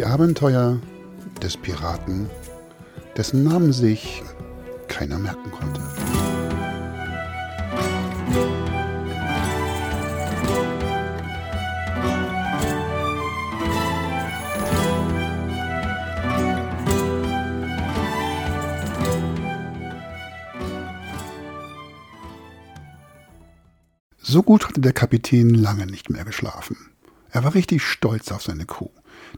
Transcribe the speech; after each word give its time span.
Die 0.00 0.06
Abenteuer 0.06 0.80
des 1.42 1.58
Piraten, 1.58 2.30
dessen 3.18 3.44
Namen 3.44 3.70
sich 3.70 4.22
keiner 4.88 5.18
merken 5.18 5.50
konnte. 5.50 5.82
So 24.22 24.42
gut 24.42 24.66
hatte 24.66 24.80
der 24.80 24.94
Kapitän 24.94 25.50
lange 25.50 25.84
nicht 25.84 26.08
mehr 26.08 26.24
geschlafen. 26.24 26.78
Er 27.32 27.44
war 27.44 27.54
richtig 27.54 27.82
stolz 27.82 28.32
auf 28.32 28.42
seine 28.42 28.64
Crew. 28.64 28.88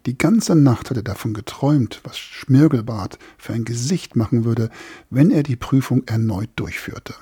Die 0.06 0.18
ganze 0.18 0.54
Nacht 0.54 0.90
hat 0.90 0.96
er 0.96 1.02
davon 1.02 1.34
geträumt, 1.34 2.00
was 2.04 2.18
Schmirgelbart 2.18 3.18
für 3.38 3.52
ein 3.52 3.64
Gesicht 3.64 4.16
machen 4.16 4.44
würde, 4.44 4.70
wenn 5.10 5.30
er 5.30 5.42
die 5.42 5.56
Prüfung 5.56 6.02
erneut 6.06 6.50
durchführte. 6.56 7.14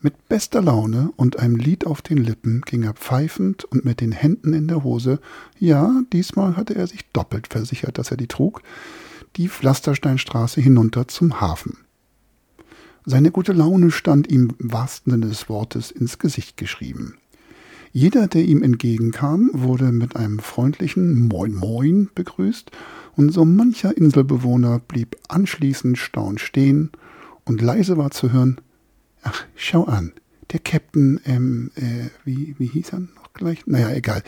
Mit 0.00 0.28
bester 0.28 0.62
Laune 0.62 1.10
und 1.16 1.38
einem 1.38 1.56
Lied 1.56 1.86
auf 1.86 2.02
den 2.02 2.18
Lippen 2.18 2.60
ging 2.60 2.82
er 2.82 2.92
pfeifend 2.92 3.64
und 3.64 3.84
mit 3.84 4.00
den 4.00 4.12
Händen 4.12 4.52
in 4.52 4.68
der 4.68 4.84
Hose, 4.84 5.20
ja, 5.58 6.02
diesmal 6.12 6.56
hatte 6.56 6.74
er 6.74 6.86
sich 6.86 7.10
doppelt 7.12 7.48
versichert, 7.48 7.98
dass 7.98 8.10
er 8.10 8.16
die 8.16 8.28
trug, 8.28 8.62
die 9.36 9.48
Pflastersteinstraße 9.48 10.60
hinunter 10.60 11.08
zum 11.08 11.40
Hafen. 11.40 11.78
Seine 13.04 13.30
gute 13.30 13.52
Laune 13.52 13.90
stand 13.90 14.30
ihm 14.30 14.54
im 14.58 14.72
wahrsten 14.72 15.12
Sinne 15.12 15.26
des 15.26 15.48
Wortes 15.48 15.90
ins 15.90 16.18
Gesicht 16.18 16.56
geschrieben. 16.56 17.16
Jeder, 17.96 18.26
der 18.26 18.44
ihm 18.44 18.62
entgegenkam, 18.62 19.48
wurde 19.54 19.90
mit 19.90 20.16
einem 20.16 20.38
freundlichen 20.38 21.28
Moin 21.28 21.54
Moin 21.54 22.10
begrüßt, 22.14 22.70
und 23.16 23.32
so 23.32 23.46
mancher 23.46 23.96
Inselbewohner 23.96 24.80
blieb 24.80 25.16
anschließend 25.28 25.96
staunend 25.96 26.42
stehen, 26.42 26.90
und 27.46 27.62
leise 27.62 27.96
war 27.96 28.10
zu 28.10 28.34
hören, 28.34 28.60
ach, 29.22 29.46
schau 29.54 29.84
an, 29.84 30.12
der 30.52 30.60
Captain, 30.60 31.22
ähm, 31.24 31.70
äh, 31.76 32.10
wie, 32.26 32.54
wie 32.58 32.66
hieß 32.66 32.92
er 32.92 33.00
noch 33.00 33.32
gleich? 33.32 33.66
Naja, 33.66 33.88
egal. 33.92 34.22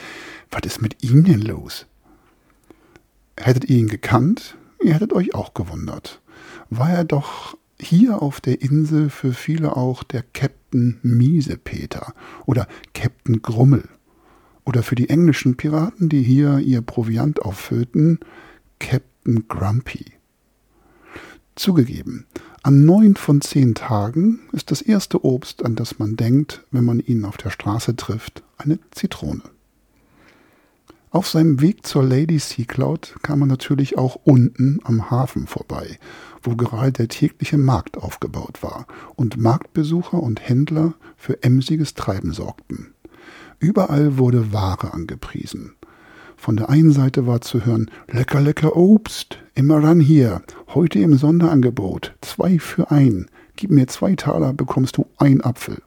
Was 0.50 0.62
ist 0.64 0.80
mit 0.80 1.04
ihm 1.04 1.24
denn 1.24 1.42
los? 1.42 1.84
Hättet 3.38 3.66
ihr 3.66 3.76
ihn 3.76 3.88
gekannt, 3.88 4.56
ihr 4.82 4.94
hättet 4.94 5.12
euch 5.12 5.34
auch 5.34 5.52
gewundert. 5.52 6.22
War 6.70 6.88
er 6.88 7.04
doch 7.04 7.54
hier 7.80 8.22
auf 8.22 8.40
der 8.40 8.60
Insel 8.60 9.10
für 9.10 9.32
viele 9.32 9.76
auch 9.76 10.02
der 10.02 10.22
Captain 10.22 10.98
Miesepeter 11.02 12.14
oder 12.46 12.66
Captain 12.94 13.42
Grummel. 13.42 13.88
Oder 14.64 14.82
für 14.82 14.96
die 14.96 15.08
englischen 15.08 15.56
Piraten, 15.56 16.08
die 16.08 16.22
hier 16.22 16.58
ihr 16.58 16.82
Proviant 16.82 17.40
auffüllten, 17.40 18.20
Captain 18.78 19.48
Grumpy. 19.48 20.04
Zugegeben, 21.56 22.26
an 22.62 22.84
neun 22.84 23.16
von 23.16 23.40
zehn 23.40 23.74
Tagen 23.74 24.40
ist 24.52 24.70
das 24.70 24.82
erste 24.82 25.24
Obst, 25.24 25.64
an 25.64 25.74
das 25.74 25.98
man 25.98 26.16
denkt, 26.16 26.64
wenn 26.70 26.84
man 26.84 27.00
ihn 27.00 27.24
auf 27.24 27.36
der 27.36 27.50
Straße 27.50 27.96
trifft, 27.96 28.42
eine 28.58 28.78
Zitrone. 28.90 29.42
Auf 31.10 31.26
seinem 31.26 31.62
Weg 31.62 31.86
zur 31.86 32.04
Lady 32.04 32.38
Sea 32.38 32.66
Cloud 32.66 33.16
kam 33.22 33.38
man 33.38 33.48
natürlich 33.48 33.96
auch 33.96 34.16
unten 34.24 34.78
am 34.84 35.10
Hafen 35.10 35.46
vorbei, 35.46 35.98
wo 36.42 36.54
gerade 36.54 36.92
der 36.92 37.08
tägliche 37.08 37.56
Markt 37.56 37.96
aufgebaut 37.96 38.62
war 38.62 38.86
und 39.16 39.38
Marktbesucher 39.38 40.22
und 40.22 40.46
Händler 40.46 40.92
für 41.16 41.42
emsiges 41.42 41.94
Treiben 41.94 42.32
sorgten. 42.32 42.92
Überall 43.58 44.18
wurde 44.18 44.52
Ware 44.52 44.92
angepriesen. 44.92 45.72
Von 46.36 46.58
der 46.58 46.68
einen 46.68 46.92
Seite 46.92 47.26
war 47.26 47.40
zu 47.40 47.64
hören, 47.64 47.90
lecker, 48.08 48.42
lecker 48.42 48.76
Obst, 48.76 49.38
immer 49.54 49.82
ran 49.82 50.00
hier, 50.00 50.42
heute 50.74 50.98
im 50.98 51.16
Sonderangebot, 51.16 52.16
zwei 52.20 52.58
für 52.58 52.90
ein, 52.90 53.30
gib 53.56 53.70
mir 53.70 53.86
zwei 53.86 54.14
Taler, 54.14 54.52
bekommst 54.52 54.98
du 54.98 55.06
ein 55.16 55.40
Apfel 55.40 55.78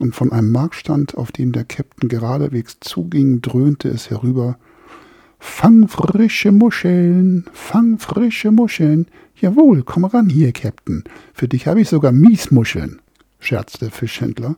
und 0.00 0.14
von 0.14 0.32
einem 0.32 0.50
Marktstand, 0.50 1.16
auf 1.16 1.30
den 1.30 1.52
der 1.52 1.68
Käpt'n 1.68 2.08
geradewegs 2.08 2.78
zuging, 2.80 3.42
dröhnte 3.42 3.88
es 3.88 4.10
herüber 4.10 4.58
Fang 5.38 5.88
frische 5.88 6.52
Muscheln, 6.52 7.46
fang 7.52 7.98
frische 7.98 8.50
Muscheln. 8.50 9.06
Jawohl, 9.36 9.82
komm 9.82 10.04
ran 10.04 10.28
hier, 10.28 10.52
Käpt'n. 10.52 11.04
Für 11.32 11.48
dich 11.48 11.66
habe 11.66 11.80
ich 11.80 11.88
sogar 11.88 12.12
Miesmuscheln, 12.12 13.00
scherzte 13.38 13.78
der 13.80 13.90
Fischhändler 13.90 14.56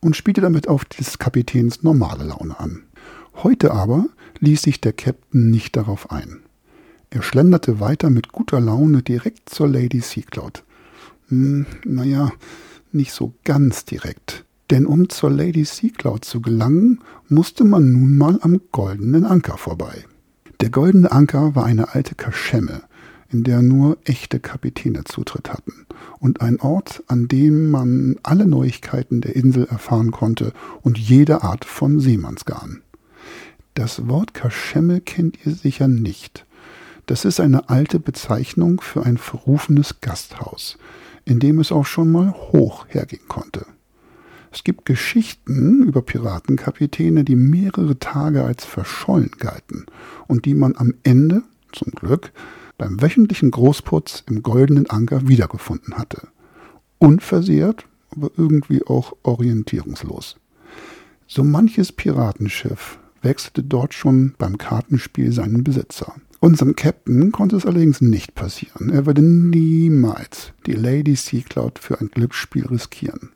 und 0.00 0.16
spielte 0.16 0.40
damit 0.40 0.68
auf 0.68 0.84
des 0.84 1.18
Kapitäns 1.18 1.82
normale 1.82 2.24
Laune 2.24 2.58
an. 2.60 2.82
Heute 3.42 3.72
aber 3.72 4.06
ließ 4.40 4.62
sich 4.62 4.80
der 4.80 4.96
Käpt'n 4.96 5.50
nicht 5.50 5.76
darauf 5.76 6.10
ein. 6.10 6.40
Er 7.08 7.22
schlenderte 7.22 7.80
weiter 7.80 8.10
mit 8.10 8.32
guter 8.32 8.60
Laune 8.60 9.02
direkt 9.02 9.48
zur 9.48 9.68
Lady 9.68 10.00
Seacloud. 10.00 10.64
Hm, 11.28 11.66
naja, 11.84 12.32
nicht 12.90 13.12
so 13.12 13.34
ganz 13.44 13.84
direkt. 13.86 14.44
Denn 14.72 14.86
um 14.86 15.10
zur 15.10 15.28
Lady 15.28 15.66
Sea 15.66 15.90
Cloud 15.94 16.24
zu 16.24 16.40
gelangen, 16.40 17.00
musste 17.28 17.62
man 17.62 17.92
nun 17.92 18.16
mal 18.16 18.38
am 18.40 18.58
goldenen 18.72 19.26
Anker 19.26 19.58
vorbei. 19.58 20.06
Der 20.62 20.70
goldene 20.70 21.12
Anker 21.12 21.54
war 21.54 21.66
eine 21.66 21.92
alte 21.92 22.14
Kaschemme, 22.14 22.80
in 23.28 23.44
der 23.44 23.60
nur 23.60 23.98
echte 24.04 24.40
Kapitäne 24.40 25.04
Zutritt 25.04 25.52
hatten 25.52 25.86
und 26.20 26.40
ein 26.40 26.58
Ort, 26.58 27.04
an 27.06 27.28
dem 27.28 27.70
man 27.70 28.16
alle 28.22 28.46
Neuigkeiten 28.46 29.20
der 29.20 29.36
Insel 29.36 29.66
erfahren 29.66 30.10
konnte 30.10 30.54
und 30.80 30.96
jede 30.96 31.42
Art 31.42 31.66
von 31.66 32.00
Seemannsgarn. 32.00 32.80
Das 33.74 34.08
Wort 34.08 34.32
Kaschemme 34.32 35.02
kennt 35.02 35.44
ihr 35.44 35.52
sicher 35.52 35.86
nicht. 35.86 36.46
Das 37.04 37.26
ist 37.26 37.40
eine 37.40 37.68
alte 37.68 38.00
Bezeichnung 38.00 38.80
für 38.80 39.04
ein 39.04 39.18
verrufenes 39.18 40.00
Gasthaus, 40.00 40.78
in 41.26 41.40
dem 41.40 41.58
es 41.58 41.72
auch 41.72 41.84
schon 41.84 42.10
mal 42.10 42.32
hoch 42.32 42.86
hergehen 42.88 43.28
konnte. 43.28 43.66
Es 44.52 44.64
gibt 44.64 44.84
Geschichten 44.84 45.82
über 45.82 46.02
Piratenkapitäne, 46.02 47.24
die 47.24 47.36
mehrere 47.36 47.98
Tage 47.98 48.44
als 48.44 48.66
verschollen 48.66 49.30
galten 49.38 49.86
und 50.28 50.44
die 50.44 50.54
man 50.54 50.76
am 50.76 50.92
Ende, 51.04 51.42
zum 51.72 51.90
Glück, 51.92 52.32
beim 52.76 53.00
wöchentlichen 53.00 53.50
Großputz 53.50 54.24
im 54.28 54.42
goldenen 54.42 54.90
Anker 54.90 55.26
wiedergefunden 55.26 55.96
hatte. 55.96 56.28
Unversehrt, 56.98 57.86
aber 58.10 58.30
irgendwie 58.36 58.84
auch 58.86 59.16
orientierungslos. 59.22 60.36
So 61.26 61.44
manches 61.44 61.90
Piratenschiff 61.90 62.98
wechselte 63.22 63.62
dort 63.62 63.94
schon 63.94 64.34
beim 64.36 64.58
Kartenspiel 64.58 65.32
seinen 65.32 65.64
Besitzer. 65.64 66.14
Unserem 66.40 66.76
Captain 66.76 67.32
konnte 67.32 67.56
es 67.56 67.64
allerdings 67.64 68.02
nicht 68.02 68.34
passieren. 68.34 68.90
Er 68.90 69.06
würde 69.06 69.22
niemals 69.22 70.52
die 70.66 70.72
Lady 70.72 71.14
Sea 71.14 71.42
Cloud 71.48 71.78
für 71.78 72.00
ein 72.00 72.08
Glücksspiel 72.08 72.66
riskieren. 72.66 73.30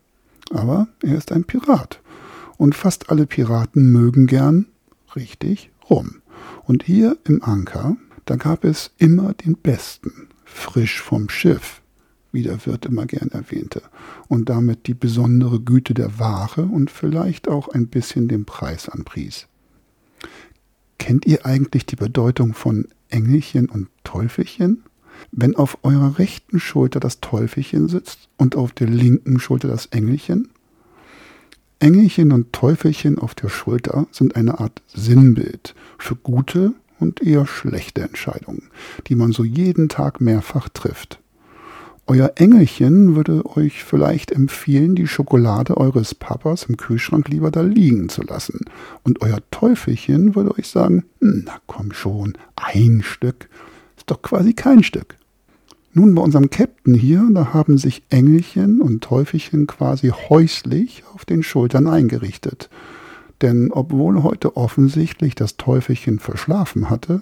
Aber 0.51 0.87
er 1.03 1.17
ist 1.17 1.31
ein 1.31 1.43
Pirat. 1.43 2.01
Und 2.57 2.75
fast 2.75 3.09
alle 3.09 3.27
Piraten 3.27 3.91
mögen 3.91 4.27
gern, 4.27 4.65
richtig, 5.15 5.71
rum. 5.89 6.21
Und 6.63 6.83
hier 6.83 7.17
im 7.23 7.43
Anker, 7.43 7.97
da 8.25 8.35
gab 8.35 8.63
es 8.63 8.91
immer 8.97 9.33
den 9.33 9.55
Besten, 9.55 10.27
frisch 10.43 11.01
vom 11.01 11.29
Schiff, 11.29 11.81
wie 12.31 12.43
der 12.43 12.65
Wirt 12.65 12.85
immer 12.85 13.05
gern 13.05 13.29
erwähnte, 13.29 13.81
und 14.27 14.49
damit 14.49 14.87
die 14.87 14.93
besondere 14.93 15.61
Güte 15.61 15.93
der 15.93 16.19
Ware 16.19 16.63
und 16.63 16.91
vielleicht 16.91 17.47
auch 17.47 17.69
ein 17.69 17.87
bisschen 17.87 18.27
den 18.27 18.45
Preis 18.45 18.89
anpries. 18.89 19.47
Kennt 20.97 21.25
ihr 21.25 21.45
eigentlich 21.45 21.85
die 21.85 21.95
Bedeutung 21.95 22.53
von 22.53 22.87
Engelchen 23.09 23.69
und 23.69 23.87
Teufelchen? 24.03 24.83
Wenn 25.31 25.55
auf 25.55 25.77
eurer 25.83 26.19
rechten 26.19 26.59
Schulter 26.59 26.99
das 26.99 27.19
Teufelchen 27.19 27.87
sitzt 27.89 28.29
und 28.37 28.55
auf 28.55 28.71
der 28.71 28.87
linken 28.87 29.39
Schulter 29.39 29.67
das 29.67 29.87
Engelchen, 29.87 30.49
Engelchen 31.79 32.31
und 32.31 32.53
Teufelchen 32.53 33.19
auf 33.19 33.35
der 33.35 33.49
Schulter 33.49 34.07
sind 34.11 34.35
eine 34.35 34.59
Art 34.59 34.81
Sinnbild 34.87 35.75
für 35.99 36.15
gute 36.15 36.73
und 36.99 37.21
eher 37.21 37.45
schlechte 37.45 38.01
Entscheidungen, 38.01 38.69
die 39.07 39.15
man 39.15 39.31
so 39.31 39.43
jeden 39.43 39.87
Tag 39.87 40.19
mehrfach 40.19 40.69
trifft. 40.69 41.19
Euer 42.09 42.31
Engelchen 42.35 43.15
würde 43.17 43.45
euch 43.57 43.83
vielleicht 43.83 44.31
empfehlen, 44.31 44.95
die 44.95 45.07
Schokolade 45.07 45.75
eures 45.75 46.15
Papas 46.15 46.63
im 46.63 46.77
Kühlschrank 46.77 47.27
lieber 47.27 47.51
da 47.51 47.61
liegen 47.61 48.07
zu 48.07 48.21
lassen. 48.23 48.61
Und 49.03 49.21
euer 49.21 49.39
Teufelchen 49.51 50.33
würde 50.33 50.57
euch 50.57 50.69
sagen, 50.69 51.03
na 51.19 51.57
komm 51.67 51.91
schon, 51.91 52.37
ein 52.55 53.01
Stück 53.03 53.49
doch 54.07 54.21
quasi 54.21 54.53
kein 54.53 54.83
Stück. 54.83 55.15
Nun 55.93 56.13
bei 56.13 56.21
unserem 56.21 56.49
Captain 56.49 56.93
hier, 56.93 57.27
da 57.31 57.53
haben 57.53 57.77
sich 57.77 58.03
Engelchen 58.09 58.81
und 58.81 59.03
Teufelchen 59.03 59.67
quasi 59.67 60.09
häuslich 60.09 61.03
auf 61.13 61.25
den 61.25 61.43
Schultern 61.43 61.87
eingerichtet. 61.87 62.69
Denn 63.41 63.71
obwohl 63.71 64.23
heute 64.23 64.57
offensichtlich 64.57 65.35
das 65.35 65.57
Teufelchen 65.57 66.19
verschlafen 66.19 66.89
hatte, 66.89 67.21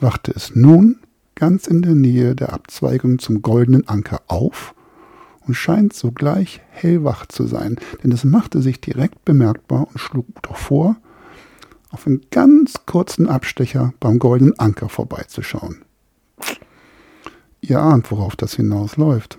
wachte 0.00 0.32
es 0.34 0.54
nun 0.54 0.98
ganz 1.34 1.66
in 1.66 1.82
der 1.82 1.94
Nähe 1.94 2.34
der 2.34 2.52
Abzweigung 2.52 3.18
zum 3.18 3.42
goldenen 3.42 3.88
Anker 3.88 4.20
auf 4.26 4.74
und 5.46 5.54
scheint 5.54 5.94
sogleich 5.94 6.60
hellwach 6.70 7.26
zu 7.26 7.46
sein, 7.46 7.76
denn 8.02 8.12
es 8.12 8.24
machte 8.24 8.60
sich 8.60 8.80
direkt 8.80 9.24
bemerkbar 9.24 9.88
und 9.88 9.98
schlug 9.98 10.26
doch 10.42 10.56
vor, 10.56 10.96
auf 11.90 12.06
einen 12.06 12.20
ganz 12.30 12.86
kurzen 12.86 13.26
Abstecher 13.26 13.94
beim 13.98 14.18
goldenen 14.18 14.58
Anker 14.58 14.88
vorbeizuschauen. 14.88 15.82
Ihr 17.70 17.80
ahnt, 17.80 18.10
worauf 18.10 18.34
das 18.34 18.54
hinausläuft. 18.54 19.38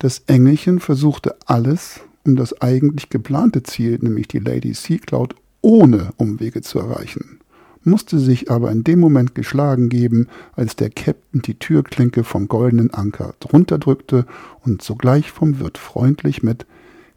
Das 0.00 0.24
Engelchen 0.26 0.80
versuchte 0.80 1.36
alles, 1.46 2.00
um 2.26 2.34
das 2.34 2.60
eigentlich 2.60 3.10
geplante 3.10 3.62
Ziel, 3.62 4.00
nämlich 4.02 4.26
die 4.26 4.40
Lady 4.40 4.74
Sea 4.74 4.98
Cloud, 4.98 5.36
ohne 5.60 6.10
Umwege 6.16 6.62
zu 6.62 6.80
erreichen, 6.80 7.38
musste 7.84 8.18
sich 8.18 8.50
aber 8.50 8.72
in 8.72 8.82
dem 8.82 8.98
Moment 8.98 9.36
geschlagen 9.36 9.88
geben, 9.88 10.26
als 10.56 10.74
der 10.74 10.90
Captain 10.90 11.40
die 11.40 11.54
Türklinke 11.54 12.24
vom 12.24 12.48
goldenen 12.48 12.92
Anker 12.92 13.34
drunter 13.38 13.78
drückte 13.78 14.26
und 14.64 14.82
sogleich 14.82 15.30
vom 15.30 15.60
Wirt 15.60 15.78
freundlich 15.78 16.42
mit 16.42 16.66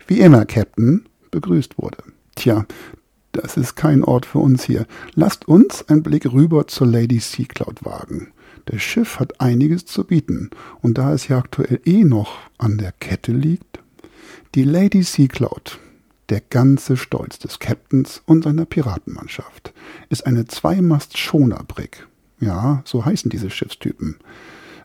Wie 0.05 0.19
immer, 0.19 0.45
Captain, 0.45 1.07
begrüßt 1.31 1.79
wurde. 1.79 2.03
Tja, 2.35 2.67
das 3.31 3.57
ist 3.57 3.75
kein 3.75 4.03
Ort 4.03 4.27
für 4.27 4.39
uns 4.39 4.65
hier. 4.65 4.85
Lasst 5.15 5.47
uns 5.47 5.87
einen 5.89 6.03
Blick 6.03 6.31
rüber 6.31 6.67
zur 6.67 6.85
Lady 6.85 7.19
Sea 7.19 7.47
Cloud 7.47 7.83
wagen. 7.83 8.33
Das 8.65 8.81
Schiff 8.81 9.19
hat 9.19 9.41
einiges 9.41 9.85
zu 9.85 10.03
bieten, 10.03 10.49
und 10.81 10.97
da 10.97 11.13
es 11.13 11.27
ja 11.27 11.37
aktuell 11.37 11.79
eh 11.85 12.03
noch 12.03 12.37
an 12.57 12.77
der 12.77 12.91
Kette 12.91 13.31
liegt, 13.31 13.79
die 14.55 14.63
Lady 14.63 15.03
Sea 15.03 15.27
Cloud, 15.27 15.79
der 16.29 16.41
ganze 16.41 16.95
Stolz 16.97 17.39
des 17.39 17.59
Captains 17.59 18.21
und 18.25 18.43
seiner 18.43 18.65
Piratenmannschaft, 18.65 19.73
ist 20.09 20.25
eine 20.25 20.45
Zweimast-Schoner-Brick. 20.45 22.07
Ja, 22.39 22.81
so 22.85 23.05
heißen 23.05 23.29
diese 23.29 23.49
Schiffstypen. 23.49 24.17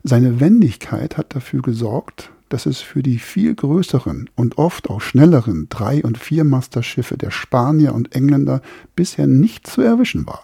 Seine 0.03 0.41
Wendigkeit 0.41 1.17
hat 1.17 1.35
dafür 1.35 1.63
gesorgt, 1.63 2.31
dass 2.49 2.67
es 2.67 2.81
für 2.81 3.03
die 3.03 3.19
viel 3.19 3.55
größeren 3.55 4.31
und 4.37 4.59
oft 4.59 4.89
auch 4.89 5.01
schnelleren 5.01 5.69
Drei- 5.69 6.05
und 6.05 6.19
Viermasterschiffe 6.19 7.17
der 7.17 7.31
Spanier 7.31 7.95
und 7.95 8.15
Engländer 8.15 8.63
bisher 8.95 9.27
nicht 9.27 9.67
zu 9.67 9.83
erwischen 9.83 10.27
war. 10.27 10.43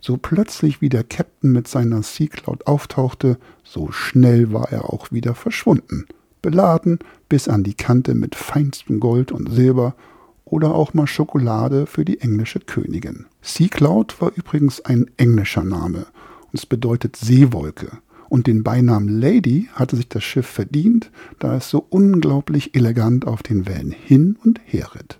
So 0.00 0.16
plötzlich 0.16 0.80
wie 0.80 0.88
der 0.88 1.04
Captain 1.04 1.52
mit 1.52 1.68
seiner 1.68 2.02
Sea 2.02 2.28
Cloud 2.28 2.66
auftauchte, 2.66 3.38
so 3.64 3.90
schnell 3.90 4.52
war 4.52 4.70
er 4.70 4.92
auch 4.92 5.10
wieder 5.12 5.34
verschwunden, 5.34 6.06
beladen 6.42 6.98
bis 7.28 7.48
an 7.48 7.64
die 7.64 7.74
Kante 7.74 8.14
mit 8.14 8.34
feinstem 8.34 9.00
Gold 9.00 9.32
und 9.32 9.50
Silber 9.50 9.94
oder 10.44 10.74
auch 10.74 10.94
mal 10.94 11.06
Schokolade 11.06 11.86
für 11.86 12.04
die 12.04 12.20
englische 12.20 12.60
Königin. 12.60 13.26
Sea 13.42 13.68
Cloud 13.68 14.20
war 14.20 14.32
übrigens 14.36 14.80
ein 14.80 15.10
englischer 15.16 15.64
Name 15.64 16.06
und 16.52 16.54
es 16.54 16.66
bedeutet 16.66 17.16
Seewolke 17.16 17.98
und 18.28 18.46
den 18.46 18.62
Beinamen 18.62 19.08
Lady 19.08 19.68
hatte 19.74 19.96
sich 19.96 20.08
das 20.08 20.24
Schiff 20.24 20.46
verdient, 20.46 21.10
da 21.38 21.56
es 21.56 21.68
so 21.68 21.84
unglaublich 21.88 22.74
elegant 22.74 23.26
auf 23.26 23.42
den 23.42 23.66
Wellen 23.66 23.90
hin 23.90 24.36
und 24.44 24.60
her 24.64 24.94
ritt. 24.94 25.18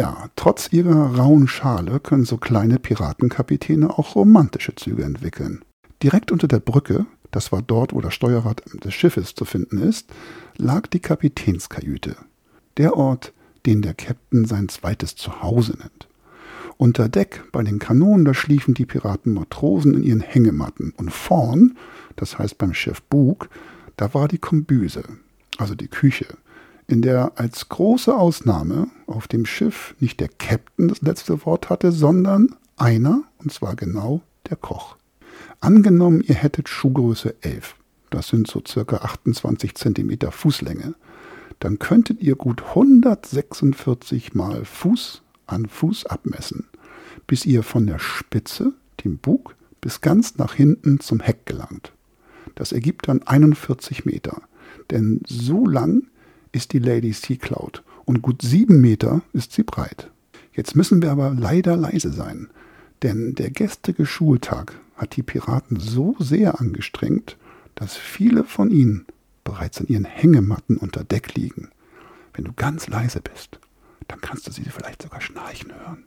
Ja, 0.00 0.30
trotz 0.34 0.72
ihrer 0.72 1.14
rauen 1.16 1.46
Schale 1.46 2.00
können 2.00 2.24
so 2.24 2.38
kleine 2.38 2.78
Piratenkapitäne 2.78 3.98
auch 3.98 4.14
romantische 4.14 4.74
Züge 4.74 5.04
entwickeln. 5.04 5.62
Direkt 6.02 6.32
unter 6.32 6.48
der 6.48 6.60
Brücke, 6.60 7.04
das 7.30 7.52
war 7.52 7.60
dort, 7.60 7.92
wo 7.92 8.00
das 8.00 8.14
Steuerrad 8.14 8.62
des 8.82 8.94
Schiffes 8.94 9.34
zu 9.34 9.44
finden 9.44 9.76
ist, 9.76 10.08
lag 10.56 10.86
die 10.86 11.00
Kapitänskajüte. 11.00 12.16
Der 12.78 12.96
Ort, 12.96 13.34
den 13.66 13.82
der 13.82 13.92
Captain 13.92 14.46
sein 14.46 14.70
zweites 14.70 15.16
Zuhause 15.16 15.72
nennt. 15.72 16.08
Unter 16.78 17.10
Deck 17.10 17.44
bei 17.52 17.62
den 17.62 17.78
Kanonen, 17.78 18.24
da 18.24 18.32
schliefen 18.32 18.72
die 18.72 18.86
Piratenmatrosen 18.86 19.92
in 19.92 20.02
ihren 20.02 20.22
Hängematten 20.22 20.94
und 20.96 21.12
vorn 21.12 21.76
das 22.16 22.38
heißt 22.38 22.56
beim 22.56 22.72
Chef 22.72 23.02
Bug, 23.02 23.50
da 23.98 24.14
war 24.14 24.28
die 24.28 24.38
Kombüse, 24.38 25.04
also 25.58 25.74
die 25.74 25.88
Küche, 25.88 26.38
in 26.90 27.02
der 27.02 27.32
als 27.36 27.68
große 27.68 28.14
Ausnahme 28.14 28.88
auf 29.06 29.28
dem 29.28 29.46
Schiff 29.46 29.94
nicht 30.00 30.18
der 30.18 30.28
Captain 30.28 30.88
das 30.88 31.00
letzte 31.02 31.46
Wort 31.46 31.70
hatte, 31.70 31.92
sondern 31.92 32.56
einer, 32.76 33.22
und 33.38 33.52
zwar 33.52 33.76
genau 33.76 34.22
der 34.48 34.56
Koch. 34.56 34.96
Angenommen, 35.60 36.22
ihr 36.26 36.34
hättet 36.34 36.68
Schuhgröße 36.68 37.36
11, 37.42 37.76
das 38.10 38.28
sind 38.28 38.48
so 38.48 38.62
circa 38.66 38.96
28 38.96 39.74
Zentimeter 39.76 40.32
Fußlänge, 40.32 40.94
dann 41.60 41.78
könntet 41.78 42.22
ihr 42.22 42.34
gut 42.34 42.62
146 42.70 44.34
mal 44.34 44.64
Fuß 44.64 45.22
an 45.46 45.66
Fuß 45.66 46.06
abmessen, 46.06 46.66
bis 47.26 47.46
ihr 47.46 47.62
von 47.62 47.86
der 47.86 48.00
Spitze, 48.00 48.72
dem 49.04 49.18
Bug, 49.18 49.54
bis 49.80 50.00
ganz 50.00 50.38
nach 50.38 50.54
hinten 50.54 50.98
zum 50.98 51.20
Heck 51.20 51.46
gelangt. 51.46 51.92
Das 52.56 52.72
ergibt 52.72 53.06
dann 53.06 53.22
41 53.22 54.04
Meter. 54.04 54.42
Denn 54.90 55.20
so 55.26 55.66
lang 55.66 56.09
ist 56.52 56.72
die 56.72 56.78
Lady 56.78 57.12
Sea 57.12 57.36
Cloud 57.36 57.82
und 58.04 58.22
gut 58.22 58.42
sieben 58.42 58.80
Meter 58.80 59.22
ist 59.32 59.52
sie 59.52 59.62
breit. 59.62 60.10
Jetzt 60.52 60.74
müssen 60.76 61.00
wir 61.02 61.10
aber 61.10 61.34
leider 61.36 61.76
leise 61.76 62.12
sein, 62.12 62.48
denn 63.02 63.34
der 63.34 63.50
gestrige 63.50 64.06
Schultag 64.06 64.78
hat 64.96 65.16
die 65.16 65.22
Piraten 65.22 65.78
so 65.78 66.16
sehr 66.18 66.60
angestrengt, 66.60 67.36
dass 67.74 67.96
viele 67.96 68.44
von 68.44 68.70
ihnen 68.70 69.06
bereits 69.44 69.80
in 69.80 69.86
ihren 69.86 70.04
Hängematten 70.04 70.76
unter 70.76 71.04
Deck 71.04 71.34
liegen. 71.34 71.70
Wenn 72.34 72.44
du 72.44 72.52
ganz 72.52 72.88
leise 72.88 73.20
bist, 73.20 73.58
dann 74.08 74.20
kannst 74.20 74.46
du 74.46 74.52
sie 74.52 74.64
vielleicht 74.64 75.02
sogar 75.02 75.20
schnarchen 75.20 75.72
hören. 75.72 76.04